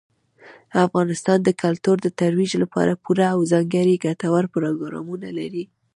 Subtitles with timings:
[0.85, 5.63] افغانستان د کلتور د ترویج لپاره پوره او ځانګړي ګټور پروګرامونه لري.